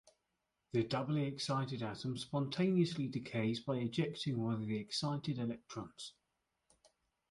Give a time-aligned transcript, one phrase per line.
[0.71, 6.13] The doubly excited atom spontaneously decays by ejecting one of the excited electrons.